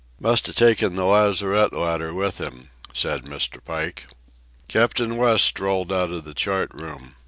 "Must 0.19 0.47
have 0.47 0.55
taken 0.55 0.95
the 0.95 1.05
lazarette 1.05 1.73
ladder 1.73 2.11
with 2.11 2.39
him," 2.39 2.69
said 2.91 3.25
Mr. 3.25 3.63
Pike. 3.63 4.07
Captain 4.67 5.15
West 5.15 5.43
strolled 5.43 5.93
out 5.93 6.09
of 6.09 6.23
the 6.23 6.33
chart 6.33 6.71
room. 6.73 7.13